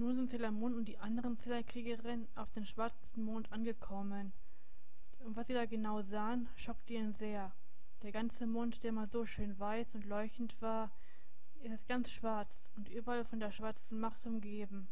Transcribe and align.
Nun 0.00 0.16
sind 0.16 0.30
Sailor 0.30 0.50
Moon 0.50 0.72
und 0.72 0.86
die 0.86 0.96
anderen 0.96 1.36
Sailor-Kriegerinnen 1.36 2.26
auf 2.34 2.50
den 2.52 2.64
schwarzen 2.64 3.22
Mond 3.22 3.52
angekommen. 3.52 4.32
Und 5.18 5.36
was 5.36 5.46
sie 5.46 5.52
da 5.52 5.66
genau 5.66 6.00
sahen, 6.00 6.48
schockte 6.56 6.94
ihn 6.94 7.12
sehr. 7.12 7.52
Der 8.02 8.10
ganze 8.10 8.46
Mond, 8.46 8.82
der 8.82 8.92
mal 8.92 9.10
so 9.10 9.26
schön 9.26 9.58
weiß 9.58 9.94
und 9.94 10.06
leuchtend 10.06 10.58
war, 10.62 10.90
ist 11.60 11.86
ganz 11.86 12.10
schwarz 12.10 12.50
und 12.76 12.88
überall 12.88 13.26
von 13.26 13.40
der 13.40 13.52
schwarzen 13.52 14.00
Macht 14.00 14.24
umgeben. 14.24 14.88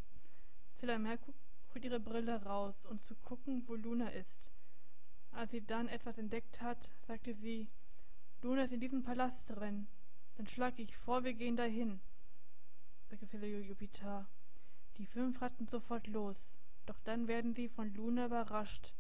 Sailor 0.75 0.99
Merkur 0.99 1.33
holt 1.73 1.87
ihre 1.87 2.01
Brille 2.01 2.43
raus, 2.43 2.85
um 2.85 3.03
zu 3.03 3.15
gucken, 3.15 3.63
wo 3.67 3.77
Luna 3.77 4.11
ist. 4.11 4.53
Als 5.33 5.53
sie 5.53 5.65
dann 5.65 5.89
etwas 5.89 6.19
entdeckt 6.19 6.61
hat, 6.61 6.93
sagte 7.07 7.33
sie, 7.33 7.71
Luna 8.43 8.65
ist 8.65 8.75
in 8.75 8.81
diesem 8.81 9.03
Palast 9.03 9.49
drin. 9.49 9.87
Dann 10.37 10.47
schlage 10.47 10.83
ich 10.83 10.95
vor, 10.99 11.25
wir 11.25 11.33
gehen 11.33 11.57
dahin, 11.57 11.99
sagte 13.09 13.25
Sailor 13.25 13.61
Jupiter. 13.61 14.29
Die 14.99 15.07
fünf 15.07 15.41
ratten 15.41 15.69
sofort 15.69 16.09
los, 16.09 16.37
doch 16.85 16.99
dann 17.05 17.29
werden 17.29 17.55
sie 17.55 17.69
von 17.69 17.95
Luna 17.95 18.27
überrascht. 18.27 18.95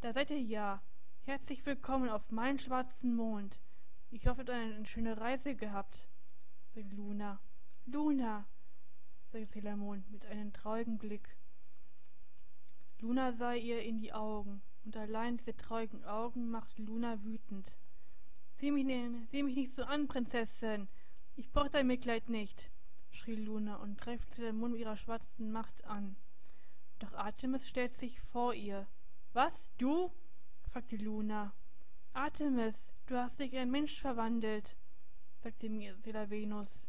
Da 0.00 0.14
seid 0.14 0.30
ihr 0.30 0.40
ja. 0.40 0.82
Herzlich 1.24 1.66
willkommen 1.66 2.08
auf 2.08 2.30
meinen 2.30 2.58
schwarzen 2.58 3.14
Mond. 3.14 3.60
Ich 4.10 4.26
hoffe, 4.26 4.40
ihr 4.40 4.46
habt 4.46 4.50
eine 4.50 4.86
schöne 4.86 5.18
Reise 5.18 5.54
gehabt, 5.54 6.08
sagte 6.74 6.96
Luna. 6.96 7.38
Luna, 7.84 8.46
sagte 9.30 9.52
Sailor 9.52 9.76
Moon 9.76 10.04
mit 10.08 10.24
einem 10.24 10.54
traurigen 10.54 10.96
Blick. 10.96 11.36
Luna 13.00 13.34
sah 13.34 13.52
ihr 13.52 13.82
in 13.82 13.98
die 13.98 14.14
Augen, 14.14 14.62
und 14.86 14.96
allein 14.96 15.36
diese 15.36 15.54
traurigen 15.54 16.02
Augen 16.06 16.48
machten 16.48 16.86
Luna 16.86 17.22
wütend. 17.22 17.78
Sieh 18.54 18.70
mich, 18.70 18.86
sieh 19.30 19.42
mich 19.42 19.54
nicht 19.54 19.74
so 19.74 19.84
an, 19.84 20.08
Prinzessin. 20.08 20.88
Ich 21.36 21.52
brauche 21.52 21.68
dein 21.68 21.86
Mitleid 21.86 22.30
nicht, 22.30 22.70
schrie 23.10 23.36
Luna 23.36 23.76
und 23.76 24.00
greift 24.00 24.38
den 24.38 24.56
Mund 24.56 24.76
ihrer 24.76 24.96
schwarzen 24.96 25.52
Macht 25.52 25.84
an. 25.84 26.16
Doch 26.98 27.12
Artemis 27.14 27.68
stellt 27.68 27.96
sich 27.96 28.20
vor 28.20 28.54
ihr. 28.54 28.86
Was, 29.32 29.70
du? 29.78 30.12
fragte 30.70 30.96
Luna. 30.96 31.52
Artemis, 32.12 32.90
du 33.06 33.16
hast 33.16 33.40
dich 33.40 33.52
in 33.52 33.60
ein 33.60 33.70
Mensch 33.70 34.00
verwandelt, 34.00 34.76
sagte 35.42 35.68
mir 35.68 35.96
Sela 35.96 36.30
Venus. 36.30 36.82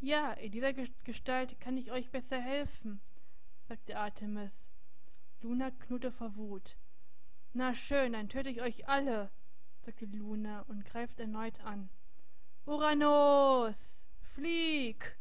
Ja, 0.00 0.32
in 0.32 0.52
dieser 0.52 0.72
Gestalt 0.72 1.58
kann 1.60 1.76
ich 1.76 1.90
euch 1.90 2.10
besser 2.10 2.40
helfen, 2.40 3.00
sagte 3.68 3.98
Artemis. 3.98 4.52
Luna 5.40 5.70
knurrte 5.70 6.12
vor 6.12 6.36
Wut. 6.36 6.76
Na 7.52 7.74
schön, 7.74 8.12
dann 8.12 8.28
töte 8.28 8.50
ich 8.50 8.60
euch 8.60 8.88
alle, 8.88 9.30
sagte 9.80 10.06
Luna 10.06 10.62
und 10.62 10.84
greift 10.84 11.20
erneut 11.20 11.60
an. 11.60 11.88
Uranus! 12.66 14.00
Flieg! 14.22 15.16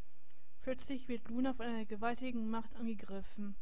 Plötzlich 0.64 1.10
wird 1.10 1.28
Luna 1.28 1.54
von 1.54 1.66
einer 1.66 1.84
gewaltigen 1.84 2.50
Macht 2.50 2.74
angegriffen. 2.78 3.58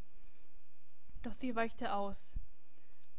Doch 1.22 1.32
sie 1.32 1.56
weichte 1.56 1.92
aus. 1.92 2.32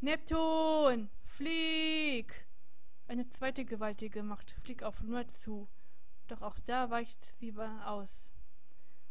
Neptun! 0.00 1.10
Flieg! 1.24 2.46
Eine 3.08 3.28
zweite 3.28 3.66
gewaltige 3.66 4.22
Macht 4.22 4.52
fliegt 4.62 4.84
auf 4.84 5.00
Luna 5.00 5.28
zu, 5.28 5.68
doch 6.28 6.40
auch 6.40 6.58
da 6.60 6.88
weicht 6.88 7.34
sie 7.38 7.54
aus. 7.58 8.32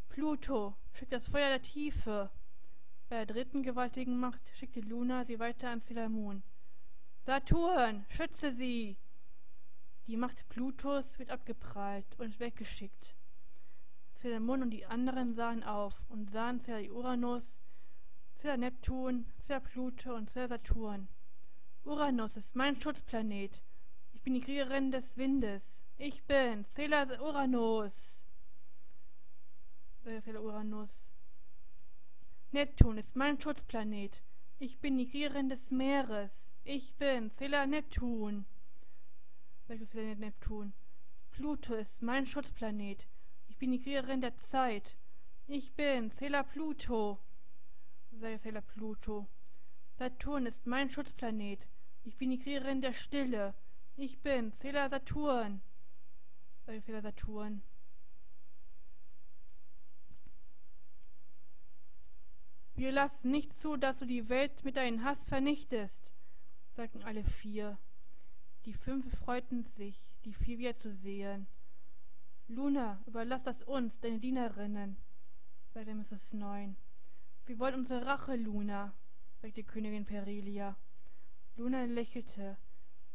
Pluto, 0.09 0.75
schick 0.93 1.11
das 1.11 1.27
Feuer 1.27 1.49
der 1.49 1.61
Tiefe! 1.61 2.31
Bei 3.09 3.17
der 3.17 3.27
dritten 3.27 3.61
gewaltigen 3.61 4.19
Macht 4.19 4.41
schickte 4.55 4.79
Luna 4.79 5.23
sie 5.23 5.37
weiter 5.37 5.69
an 5.69 5.81
Sailor. 5.81 6.41
Saturn, 7.27 8.05
schütze 8.09 8.51
sie! 8.51 8.97
Die 10.07 10.17
Macht 10.17 10.49
Plutos 10.49 11.19
wird 11.19 11.29
abgeprallt 11.29 12.19
und 12.19 12.39
weggeschickt. 12.39 13.15
Moon 14.23 14.63
und 14.63 14.69
die 14.69 14.85
anderen 14.85 15.33
sahen 15.33 15.63
auf 15.63 16.01
und 16.07 16.31
sahen 16.31 16.59
Sailor 16.59 16.95
Uranus, 16.95 17.57
Sailor 18.35 18.57
Neptun, 18.57 19.25
Sailor 19.39 19.59
Pluto 19.59 20.15
und 20.15 20.29
Sailor 20.29 20.47
Saturn. 20.47 21.09
Uranus 21.83 22.37
ist 22.37 22.55
mein 22.55 22.79
Schutzplanet. 22.79 23.65
Ich 24.13 24.21
bin 24.21 24.33
die 24.33 24.41
Kriegerin 24.41 24.91
des 24.91 25.17
Windes. 25.17 25.83
Ich 25.97 26.23
bin 26.23 26.63
Sailor 26.63 27.21
Uranus. 27.21 28.23
Sailor 30.03 30.41
Uranus. 30.41 31.09
Neptun 32.51 32.97
ist 32.97 33.17
mein 33.17 33.41
Schutzplanet. 33.41 34.23
Ich 34.57 34.79
bin 34.79 34.97
die 34.97 35.09
Kriegerin 35.09 35.49
des 35.49 35.69
Meeres. 35.71 36.49
Ich 36.63 36.95
bin 36.95 37.29
Sailor 37.29 37.65
Neptun, 37.65 38.45
sagte 39.67 39.85
Sailor 39.85 40.15
Neptun. 40.15 40.71
Pluto 41.31 41.73
ist 41.73 42.01
mein 42.01 42.25
Schutzplanet. 42.25 43.07
Ich 43.63 43.65
bin 43.65 43.79
die 43.79 43.81
Kriegerin 43.81 44.19
der 44.19 44.35
Zeit. 44.35 44.97
Ich 45.47 45.73
bin 45.73 46.09
Sailor 46.09 46.43
Pluto, 46.43 47.17
sagte 48.11 48.37
Sailor 48.37 48.61
Pluto. 48.61 49.29
Saturn 49.97 50.47
ist 50.47 50.67
mein 50.67 50.89
Schutzplanet. 50.89 51.69
Ich 52.03 52.17
bin 52.17 52.31
die 52.31 52.39
Kriegerin 52.39 52.81
der 52.81 52.91
Stille. 52.91 53.55
Ich 53.95 54.19
bin 54.19 54.51
Sailor 54.51 54.89
Saturn, 54.89 55.61
sagte 56.65 56.81
Sailor 56.81 57.03
Saturn. 57.03 57.63
Wir 62.75 62.91
lassen 62.91 63.31
nicht 63.31 63.53
zu, 63.53 63.77
dass 63.77 63.99
du 63.99 64.05
die 64.05 64.27
Welt 64.27 64.65
mit 64.65 64.75
deinem 64.75 65.05
Hass 65.05 65.25
vernichtest, 65.25 66.11
sagten 66.75 67.01
alle 67.01 67.23
vier. 67.23 67.79
Die 68.65 68.73
fünf 68.73 69.09
freuten 69.19 69.63
sich, 69.63 70.11
die 70.25 70.33
vier 70.33 70.57
wiederzusehen. 70.57 71.47
Luna, 72.47 73.01
überlass 73.05 73.43
das 73.43 73.63
uns, 73.63 73.99
deine 73.99 74.19
Dienerinnen, 74.19 74.97
sagte 75.73 75.95
Mrs. 75.95 76.33
Neun. 76.33 76.75
Wir 77.45 77.59
wollen 77.59 77.75
unsere 77.75 78.05
Rache, 78.05 78.35
Luna, 78.35 78.93
sagte 79.41 79.63
Königin 79.63 80.05
Perilia. 80.05 80.75
Luna 81.55 81.85
lächelte. 81.85 82.57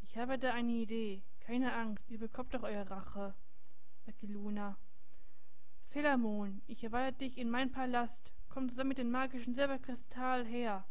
Ich 0.01 0.17
habe 0.17 0.39
da 0.39 0.55
eine 0.55 0.73
Idee. 0.73 1.23
Keine 1.41 1.73
Angst, 1.73 2.11
ihr 2.11 2.19
bekommt 2.19 2.55
doch 2.55 2.63
eure 2.63 2.91
Rache, 2.91 3.35
sagte 4.05 4.27
Luna. 4.27 4.77
Sailor 5.87 6.19
Moon, 6.19 6.61
ich 6.67 6.85
erweitere 6.85 7.19
dich 7.19 7.39
in 7.39 7.51
meinen 7.51 7.73
Palast. 7.73 8.33
Komm 8.49 8.69
zusammen 8.69 8.89
mit 8.89 8.99
dem 8.99 9.11
magischen 9.11 9.55
Silberkristall 9.55 10.45
her 10.45 10.85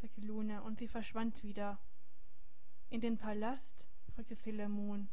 sagte 0.00 0.20
Luna, 0.20 0.60
und 0.60 0.78
sie 0.78 0.88
verschwand 0.88 1.42
wieder. 1.42 1.78
In 2.90 3.00
den 3.00 3.18
Palast? 3.18 3.86
fragte 4.14 4.36
Sailor 4.36 4.68
Moon. 4.68 5.08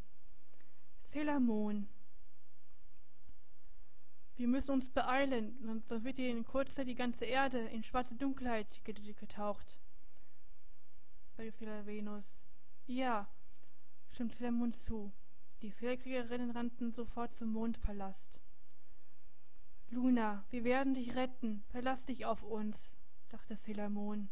Wir 4.37 4.47
müssen 4.49 4.71
uns 4.71 4.89
beeilen, 4.89 5.57
sonst 5.61 5.89
wird 5.89 6.17
hier 6.17 6.29
in 6.29 6.43
kurzer 6.43 6.83
die 6.83 6.95
ganze 6.95 7.23
Erde 7.23 7.59
in 7.59 7.83
schwarze 7.83 8.15
Dunkelheit 8.15 8.83
getaucht, 8.83 9.79
sagte 11.37 11.51
Sailor 11.51 11.85
Venus. 11.85 12.37
Ja, 12.85 13.29
stimmt 14.11 14.35
Sailor 14.35 14.51
Moon 14.51 14.73
zu. 14.73 15.13
Die 15.61 15.69
Sailorkriegerinnen 15.69 16.51
rannten 16.51 16.91
sofort 16.91 17.33
zum 17.33 17.53
Mondpalast. 17.53 18.41
Luna, 19.89 20.43
wir 20.49 20.65
werden 20.65 20.93
dich 20.93 21.15
retten. 21.15 21.63
Verlass 21.69 22.05
dich 22.05 22.25
auf 22.25 22.43
uns, 22.43 22.93
dachte 23.29 23.55
Sailor 23.55 23.89
Moon. 23.89 24.29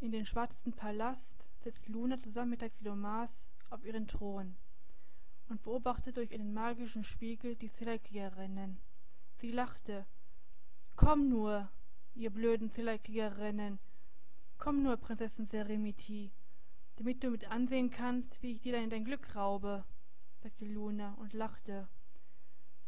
In 0.00 0.12
den 0.12 0.24
schwarzen 0.24 0.72
Palast 0.72 1.39
sitzt 1.62 1.88
Luna 1.88 2.18
zusammen 2.18 2.50
mit 2.50 2.60
Taxidomas 2.60 3.30
auf 3.70 3.84
ihrem 3.84 4.06
Thron 4.06 4.56
und 5.48 5.62
beobachtet 5.62 6.16
durch 6.16 6.32
einen 6.32 6.54
magischen 6.54 7.04
Spiegel 7.04 7.56
die 7.56 7.70
Zellerkriegerinnen. 7.70 8.78
Sie 9.36 9.50
lachte. 9.50 10.06
Komm 10.96 11.28
nur, 11.28 11.70
ihr 12.14 12.30
blöden 12.30 12.70
Zellerkriegerinnen. 12.70 13.78
Komm 14.58 14.82
nur, 14.82 14.96
Prinzessin 14.96 15.46
Seremiti, 15.46 16.30
damit 16.96 17.24
du 17.24 17.30
mit 17.30 17.50
ansehen 17.50 17.90
kannst, 17.90 18.42
wie 18.42 18.52
ich 18.52 18.60
dir 18.60 18.72
dein, 18.72 18.90
dein 18.90 19.04
Glück 19.04 19.34
raube, 19.34 19.84
sagte 20.42 20.66
Luna 20.66 21.14
und 21.14 21.32
lachte. 21.32 21.88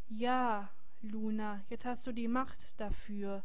Ja, 0.09 0.71
Luna, 1.01 1.65
jetzt 1.69 1.85
hast 1.85 2.07
du 2.07 2.13
die 2.13 2.29
Macht 2.29 2.79
dafür. 2.79 3.43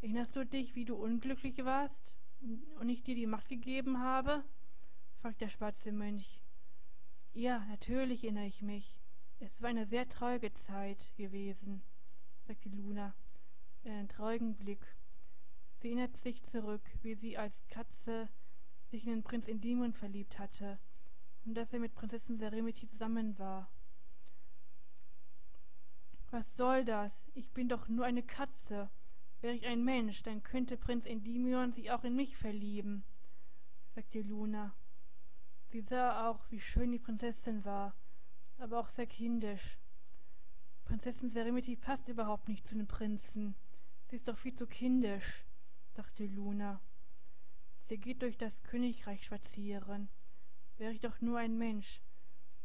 Erinnerst 0.00 0.36
du 0.36 0.46
dich, 0.46 0.74
wie 0.74 0.84
du 0.84 0.94
unglücklich 0.94 1.64
warst? 1.64 2.14
Und 2.80 2.88
ich 2.88 3.02
dir 3.02 3.14
die 3.14 3.26
Macht 3.26 3.48
gegeben 3.48 3.98
habe? 3.98 4.44
fragte 5.20 5.40
der 5.40 5.48
schwarze 5.48 5.92
Mönch. 5.92 6.42
Ja, 7.32 7.64
natürlich 7.70 8.24
erinnere 8.24 8.46
ich 8.46 8.62
mich. 8.62 8.96
Es 9.40 9.62
war 9.62 9.70
eine 9.70 9.86
sehr 9.86 10.08
traurige 10.08 10.52
Zeit 10.52 11.12
gewesen, 11.16 11.82
sagte 12.46 12.68
Luna 12.68 13.14
mit 13.82 13.92
einem 13.92 14.08
traurigen 14.08 14.54
Blick. 14.56 14.86
Sie 15.80 15.88
erinnerte 15.88 16.18
sich 16.18 16.42
zurück, 16.42 16.82
wie 17.02 17.14
sie 17.14 17.36
als 17.36 17.66
Katze 17.68 18.28
sich 18.90 19.04
in 19.04 19.10
den 19.10 19.22
Prinz 19.22 19.48
Endymion 19.48 19.92
verliebt 19.92 20.38
hatte 20.38 20.78
und 21.44 21.54
dass 21.54 21.72
er 21.72 21.80
mit 21.80 21.94
Prinzessin 21.94 22.38
Seremiti 22.38 22.86
zusammen 22.86 23.38
war. 23.38 23.70
Was 26.30 26.56
soll 26.56 26.84
das? 26.84 27.30
Ich 27.34 27.52
bin 27.52 27.68
doch 27.68 27.88
nur 27.88 28.04
eine 28.04 28.22
Katze 28.22 28.90
Wäre 29.44 29.56
ich 29.56 29.66
ein 29.66 29.84
Mensch, 29.84 30.22
dann 30.22 30.42
könnte 30.42 30.78
Prinz 30.78 31.04
Endymion 31.04 31.70
sich 31.70 31.90
auch 31.90 32.02
in 32.02 32.16
mich 32.16 32.34
verlieben, 32.34 33.04
sagte 33.94 34.22
Luna. 34.22 34.74
Sie 35.66 35.82
sah 35.82 36.30
auch, 36.30 36.50
wie 36.50 36.60
schön 36.60 36.92
die 36.92 36.98
Prinzessin 36.98 37.62
war, 37.62 37.94
aber 38.56 38.80
auch 38.80 38.88
sehr 38.88 39.06
kindisch. 39.06 39.78
Prinzessin 40.86 41.28
Seremiti 41.28 41.76
passt 41.76 42.08
überhaupt 42.08 42.48
nicht 42.48 42.66
zu 42.66 42.74
den 42.74 42.86
Prinzen. 42.86 43.54
Sie 44.08 44.16
ist 44.16 44.28
doch 44.28 44.38
viel 44.38 44.54
zu 44.54 44.66
kindisch, 44.66 45.44
dachte 45.92 46.24
Luna. 46.24 46.80
Sie 47.82 47.98
geht 47.98 48.22
durch 48.22 48.38
das 48.38 48.62
Königreich 48.62 49.24
spazieren. 49.24 50.08
Wäre 50.78 50.92
ich 50.92 51.00
doch 51.00 51.20
nur 51.20 51.38
ein 51.38 51.58
Mensch, 51.58 52.00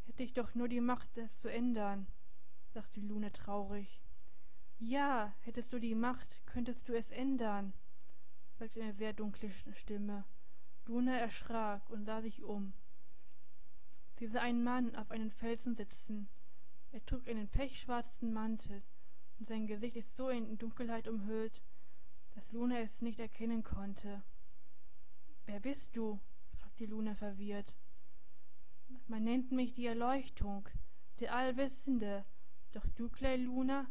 hätte 0.06 0.22
ich 0.22 0.32
doch 0.32 0.54
nur 0.54 0.68
die 0.68 0.80
Macht, 0.80 1.18
es 1.18 1.40
zu 1.40 1.48
ändern, 1.48 2.06
dachte 2.72 3.02
Luna 3.02 3.28
traurig. 3.28 4.00
Ja, 4.82 5.34
hättest 5.42 5.74
du 5.74 5.78
die 5.78 5.94
Macht, 5.94 6.40
könntest 6.46 6.88
du 6.88 6.96
es 6.96 7.10
ändern, 7.10 7.74
sagte 8.58 8.82
eine 8.82 8.94
sehr 8.94 9.12
dunkle 9.12 9.50
Stimme. 9.74 10.24
Luna 10.86 11.18
erschrak 11.18 11.88
und 11.90 12.06
sah 12.06 12.22
sich 12.22 12.42
um. 12.42 12.72
Sie 14.16 14.26
sah 14.26 14.40
einen 14.40 14.64
Mann 14.64 14.96
auf 14.96 15.10
einem 15.10 15.30
Felsen 15.30 15.74
sitzen. 15.74 16.30
Er 16.92 17.04
trug 17.04 17.28
einen 17.28 17.46
pechschwarzen 17.46 18.32
Mantel, 18.32 18.82
und 19.38 19.48
sein 19.48 19.66
Gesicht 19.66 19.96
ist 19.96 20.16
so 20.16 20.30
in 20.30 20.56
Dunkelheit 20.56 21.08
umhüllt, 21.08 21.62
dass 22.34 22.50
Luna 22.52 22.80
es 22.80 23.02
nicht 23.02 23.20
erkennen 23.20 23.62
konnte. 23.62 24.22
Wer 25.44 25.60
bist 25.60 25.94
du? 25.94 26.18
fragte 26.58 26.86
Luna 26.86 27.14
verwirrt. 27.14 27.76
Man 29.08 29.24
nennt 29.24 29.52
mich 29.52 29.74
die 29.74 29.86
Erleuchtung, 29.86 30.66
der 31.18 31.34
Allwissende, 31.34 32.24
doch 32.72 32.86
du, 32.96 33.10
Clay 33.10 33.36
Luna, 33.36 33.86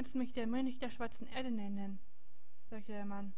kannst 0.00 0.14
mich 0.14 0.32
der 0.32 0.46
Mönch 0.46 0.78
der 0.78 0.88
schwarzen 0.88 1.26
Erde 1.26 1.50
nennen, 1.50 2.00
sagte 2.70 2.92
der 2.92 3.04
Mann. 3.04 3.34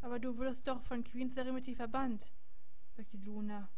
Aber 0.00 0.20
du 0.20 0.36
wurdest 0.36 0.68
doch 0.68 0.80
von 0.80 1.02
Queen 1.02 1.28
Serenity 1.28 1.74
verbannt, 1.74 2.32
sagte 2.96 3.16
Luna. 3.16 3.68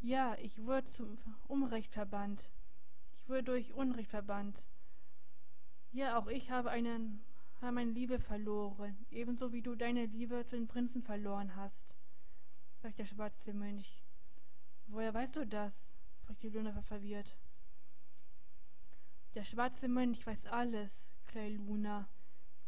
Ja, 0.00 0.36
ich 0.42 0.62
wurde 0.62 0.84
zum 0.84 1.16
Unrecht 1.48 1.94
verbannt. 1.94 2.50
Ich 3.14 3.26
wurde 3.26 3.42
durch 3.42 3.72
Unrecht 3.72 4.10
verbannt. 4.10 4.66
Ja, 5.92 6.18
auch 6.18 6.26
ich 6.26 6.50
habe 6.50 6.70
einen 6.70 7.24
habe 7.62 7.72
meine 7.76 7.92
Liebe 7.92 8.18
verloren, 8.18 9.06
ebenso 9.10 9.50
wie 9.50 9.62
du 9.62 9.74
deine 9.74 10.04
Liebe 10.04 10.44
zu 10.44 10.56
den 10.56 10.68
Prinzen 10.68 11.02
verloren 11.02 11.56
hast, 11.56 11.96
sagte 12.82 12.98
der 12.98 13.06
schwarze 13.06 13.54
Mönch. 13.54 14.04
Woher 14.88 15.14
weißt 15.14 15.36
du 15.36 15.46
das? 15.46 15.72
fragte 16.26 16.50
Luna 16.50 16.82
verwirrt. 16.82 17.34
Der 19.34 19.42
schwarze 19.42 19.88
Mönch 19.88 20.24
weiß 20.24 20.46
alles, 20.46 21.08
Clay 21.26 21.56
Luna. 21.56 22.08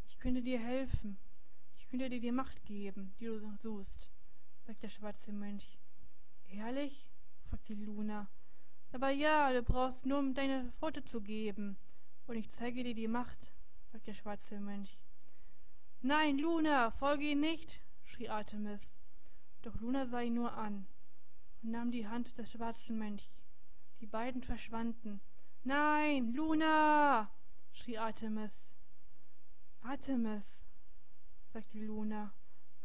Ich 0.08 0.18
könnte 0.18 0.42
dir 0.42 0.58
helfen. 0.58 1.16
Ich 1.78 1.88
könnte 1.88 2.10
dir 2.10 2.20
die 2.20 2.32
Macht 2.32 2.64
geben, 2.64 3.14
die 3.20 3.26
du 3.26 3.54
suchst, 3.62 4.10
sagte 4.64 4.80
der 4.82 4.88
schwarze 4.88 5.32
Mönch. 5.32 5.78
Ehrlich? 6.48 7.06
fragte 7.48 7.74
Luna. 7.74 8.28
Aber 8.90 9.10
ja, 9.10 9.52
du 9.52 9.62
brauchst 9.62 10.06
nur 10.06 10.18
um 10.18 10.34
deine 10.34 10.72
Pfote 10.72 11.04
zu 11.04 11.20
geben, 11.20 11.76
und 12.26 12.34
ich 12.34 12.50
zeige 12.50 12.82
dir 12.82 12.94
die 12.94 13.06
Macht, 13.06 13.52
sagte 13.92 14.06
der 14.06 14.14
schwarze 14.14 14.58
Mönch. 14.58 14.98
Nein, 16.02 16.36
Luna, 16.36 16.90
folge 16.90 17.30
ihm 17.30 17.40
nicht, 17.40 17.80
schrie 18.02 18.28
Artemis. 18.28 18.90
Doch 19.62 19.76
Luna 19.80 20.06
sah 20.06 20.20
ihn 20.20 20.34
nur 20.34 20.52
an 20.52 20.88
und 21.62 21.70
nahm 21.70 21.92
die 21.92 22.08
Hand 22.08 22.36
des 22.38 22.50
schwarzen 22.50 22.98
Mönchs. 22.98 23.36
Die 24.00 24.06
beiden 24.06 24.42
verschwanden. 24.42 25.20
Nein, 25.66 26.32
Luna! 26.32 27.28
schrie 27.72 27.98
Artemis. 27.98 28.70
Artemis, 29.80 30.62
sagte 31.52 31.80
Luna. 31.80 32.32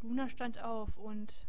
Luna 0.02 0.28
stand 0.28 0.58
auf 0.58 0.98
und 0.98 1.48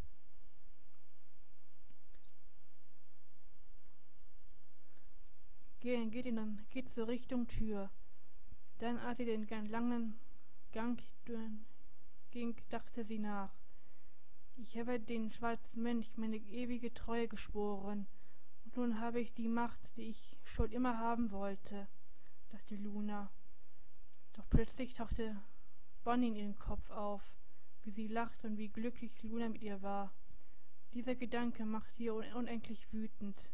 Gehen, 5.80 6.10
geht, 6.10 6.26
in, 6.26 6.66
geht 6.68 6.90
zur 6.90 7.08
Richtung 7.08 7.48
Tür. 7.48 7.90
Dann, 8.76 8.98
als 8.98 9.16
sie 9.16 9.24
den 9.24 9.48
langen 9.70 10.20
Gang 10.72 11.02
ging, 12.30 12.56
dachte 12.68 13.06
sie 13.06 13.18
nach. 13.18 13.54
Ich 14.56 14.76
habe 14.76 15.00
den 15.00 15.30
schwarzen 15.30 15.82
Mönch 15.82 16.14
meine 16.18 16.36
ewige 16.36 16.92
Treue 16.92 17.26
geschworen, 17.26 18.06
nun 18.76 19.00
habe 19.00 19.20
ich 19.20 19.32
die 19.34 19.48
Macht, 19.48 19.96
die 19.96 20.10
ich 20.10 20.38
schon 20.44 20.72
immer 20.72 20.98
haben 20.98 21.30
wollte, 21.30 21.88
dachte 22.50 22.76
Luna. 22.76 23.30
Doch 24.34 24.48
plötzlich 24.48 24.94
tauchte 24.94 25.36
Bonnie 26.04 26.28
in 26.28 26.36
ihren 26.36 26.58
Kopf 26.58 26.90
auf, 26.90 27.22
wie 27.82 27.90
sie 27.90 28.08
lachte 28.08 28.46
und 28.46 28.56
wie 28.56 28.68
glücklich 28.68 29.22
Luna 29.22 29.48
mit 29.48 29.62
ihr 29.62 29.82
war. 29.82 30.12
Dieser 30.94 31.14
Gedanke 31.14 31.64
machte 31.64 32.02
ihr 32.02 32.14
unendlich 32.14 32.92
wütend. 32.92 33.52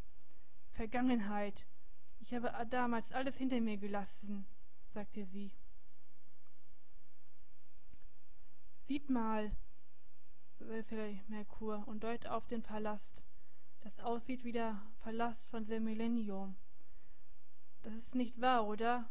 Vergangenheit, 0.72 1.66
ich 2.20 2.34
habe 2.34 2.52
damals 2.70 3.12
alles 3.12 3.36
hinter 3.36 3.60
mir 3.60 3.76
gelassen, 3.76 4.46
sagte 4.92 5.24
sie. 5.24 5.52
Sieht 8.86 9.10
mal, 9.10 9.56
sagte 10.58 11.20
Merkur 11.28 11.86
und 11.86 12.02
deutete 12.02 12.32
auf 12.32 12.46
den 12.46 12.62
Palast, 12.62 13.24
das 13.80 14.00
aussieht 14.00 14.44
wie 14.44 14.52
der 14.52 14.80
Palast 15.08 15.48
von 15.48 15.64
Semilenium. 15.64 16.54
Das 17.80 17.94
ist 17.94 18.14
nicht 18.14 18.38
wahr, 18.42 18.66
oder? 18.66 19.08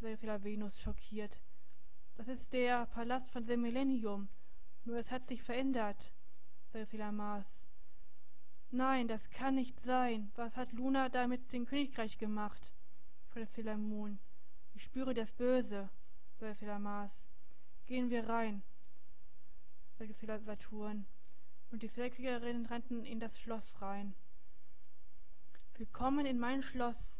sagte 0.00 0.44
Venus 0.44 0.80
schockiert. 0.80 1.40
Das 2.14 2.28
ist 2.28 2.52
der 2.52 2.86
Palast 2.86 3.28
von 3.32 3.44
Semilenium, 3.44 4.28
nur 4.84 4.98
es 4.98 5.10
hat 5.10 5.26
sich 5.26 5.42
verändert, 5.42 6.12
sagte 6.72 7.10
Mars. 7.10 7.64
Nein, 8.70 9.08
das 9.08 9.30
kann 9.30 9.56
nicht 9.56 9.80
sein. 9.80 10.30
Was 10.36 10.56
hat 10.56 10.72
Luna 10.74 11.08
da 11.08 11.26
mit 11.26 11.52
dem 11.52 11.66
Königreich 11.66 12.16
gemacht? 12.16 12.72
fragte 13.30 13.76
Moon. 13.76 14.20
Ich 14.74 14.84
spüre 14.84 15.12
das 15.12 15.32
Böse, 15.32 15.90
sagte 16.38 16.78
Mars. 16.78 17.26
Gehen 17.86 18.10
wir 18.10 18.28
rein, 18.28 18.62
sagte 19.98 20.38
Saturn. 20.38 21.04
Und 21.72 21.82
die 21.82 21.88
Sailorkriegerinnen 21.88 22.66
rannten 22.66 23.04
in 23.04 23.18
das 23.18 23.36
Schloss 23.40 23.82
rein. 23.82 24.14
Willkommen 25.80 26.26
in 26.26 26.38
mein 26.38 26.62
Schloss, 26.62 27.16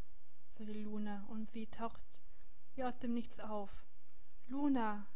sagte 0.53 0.73
Luna, 0.73 1.25
und 1.29 1.49
sie 1.49 1.65
taucht 1.65 2.21
wie 2.75 2.83
aus 2.83 2.95
dem 2.99 3.11
Nichts 3.11 3.39
auf. 3.39 3.87
Luna, 4.49 5.07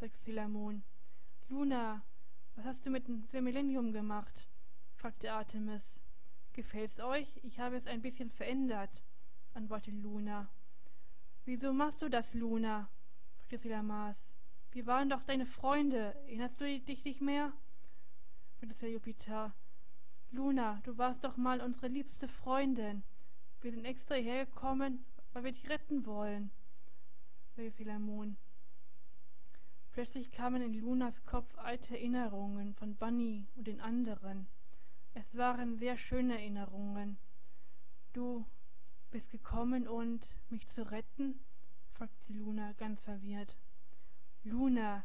sagte 0.00 0.18
Sailor 0.18 0.48
Moon. 0.48 0.82
Luna, 1.48 2.04
was 2.56 2.64
hast 2.64 2.84
du 2.84 2.90
mit 2.90 3.06
dem 3.06 3.24
Semilenium 3.28 3.92
gemacht? 3.92 4.48
fragte 4.96 5.32
Artemis. 5.32 6.00
Gefällt's 6.54 6.98
euch? 6.98 7.38
Ich 7.44 7.60
habe 7.60 7.76
es 7.76 7.86
ein 7.86 8.02
bisschen 8.02 8.32
verändert, 8.32 9.04
antwortete 9.54 9.96
Luna. 9.96 10.50
Wieso 11.44 11.72
machst 11.72 12.02
du 12.02 12.08
das, 12.08 12.34
Luna? 12.34 12.90
fragte 13.36 13.58
Silamas. 13.58 14.18
Wir 14.72 14.86
waren 14.86 15.08
doch 15.08 15.22
deine 15.22 15.46
Freunde. 15.46 16.16
Erinnerst 16.26 16.60
du 16.60 16.64
dich 16.80 17.04
nicht 17.04 17.20
mehr? 17.20 17.52
fragte 18.58 18.88
Jupiter. 18.88 19.54
Luna, 20.30 20.80
du 20.84 20.98
warst 20.98 21.24
doch 21.24 21.38
mal 21.38 21.62
unsere 21.62 21.88
liebste 21.88 22.28
Freundin. 22.28 23.02
Wir 23.62 23.72
sind 23.72 23.86
extra 23.86 24.14
hergekommen, 24.14 25.04
weil 25.32 25.44
wir 25.44 25.52
dich 25.52 25.70
retten 25.70 26.04
wollen, 26.04 26.50
sagte 27.56 27.70
Silamon. 27.70 28.36
Plötzlich 29.92 30.30
kamen 30.30 30.60
in 30.60 30.74
Lunas 30.74 31.24
Kopf 31.24 31.56
alte 31.56 31.96
Erinnerungen 31.96 32.74
von 32.74 32.94
Bunny 32.94 33.48
und 33.56 33.66
den 33.66 33.80
anderen. 33.80 34.46
Es 35.14 35.36
waren 35.36 35.78
sehr 35.78 35.96
schöne 35.96 36.34
Erinnerungen. 36.34 37.16
Du 38.12 38.44
bist 39.10 39.30
gekommen 39.30 39.88
und 39.88 40.38
mich 40.50 40.68
zu 40.68 40.90
retten? 40.90 41.40
fragte 41.94 42.34
Luna 42.34 42.74
ganz 42.74 43.00
verwirrt. 43.00 43.56
Luna, 44.44 45.04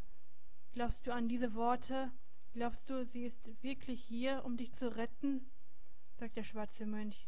glaubst 0.74 1.08
du 1.08 1.14
an 1.14 1.30
diese 1.30 1.56
Worte? 1.56 2.12
Glaubst 2.54 2.88
du, 2.88 3.04
sie 3.04 3.26
ist 3.26 3.64
wirklich 3.64 4.04
hier, 4.04 4.46
um 4.46 4.58
dich 4.58 4.74
zu 4.74 4.96
retten? 4.96 5.42
sagte 6.20 6.36
der 6.36 6.44
schwarze 6.44 6.86
Mönch. 6.86 7.28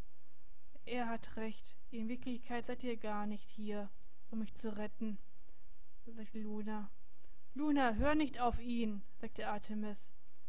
Er 0.86 1.10
hat 1.10 1.36
recht. 1.36 1.75
In 1.89 2.08
Wirklichkeit 2.08 2.67
seid 2.67 2.84
ihr 2.84 2.96
gar 2.96 3.25
nicht 3.25 3.50
hier, 3.50 3.89
um 4.29 4.39
mich 4.39 4.53
zu 4.53 4.75
retten, 4.77 5.17
sagte 6.05 6.39
Luna. 6.39 6.91
Luna, 7.55 7.94
hör 7.94 8.13
nicht 8.13 8.39
auf 8.39 8.60
ihn, 8.60 9.01
sagte 9.20 9.48
Artemis. 9.48 9.98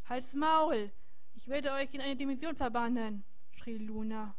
Halt's 0.04 0.34
Maul! 0.34 0.92
Ich 1.34 1.48
werde 1.48 1.72
euch 1.72 1.94
in 1.94 2.02
eine 2.02 2.16
Dimension 2.16 2.54
verbannen, 2.54 3.24
schrie 3.52 3.78
Luna. 3.78 4.36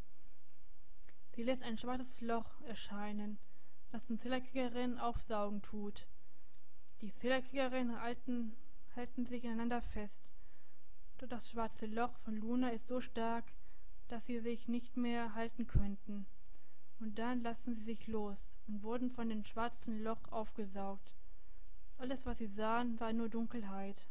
Sie 1.32 1.44
lässt 1.44 1.64
ein 1.64 1.80
schwarzes 1.80 2.22
Loch 2.22 2.62
erscheinen, 2.62 3.40
das 3.90 4.06
den 4.06 4.20
Zillerkriegerin 4.20 5.00
aufsaugen 5.00 5.64
tut. 5.64 6.08
Die 7.02 7.12
Zillerkriegerinnen 7.12 8.00
halten, 8.00 8.56
halten 8.98 9.26
sich 9.26 9.46
ineinander 9.46 9.82
fest. 9.82 10.22
Doch 11.20 11.28
das 11.28 11.50
schwarze 11.50 11.86
Loch 11.86 12.18
von 12.20 12.36
Luna 12.36 12.70
ist 12.70 12.88
so 12.88 13.00
stark, 13.00 13.46
dass 14.08 14.26
sie 14.26 14.40
sich 14.40 14.68
nicht 14.68 14.98
mehr 14.98 15.34
halten 15.36 15.68
könnten. 15.68 16.26
Und 17.00 17.18
dann 17.20 17.42
lassen 17.42 17.76
sie 17.76 17.84
sich 17.84 18.08
los 18.08 18.38
und 18.68 18.84
wurden 18.84 19.12
von 19.12 19.30
dem 19.30 19.44
schwarzen 19.44 20.04
Loch 20.04 20.32
aufgesaugt. 20.32 21.16
Alles, 21.98 22.26
was 22.26 22.40
sie 22.40 22.48
sahen, 22.48 23.00
war 23.00 23.14
nur 23.14 23.30
Dunkelheit. 23.30 24.08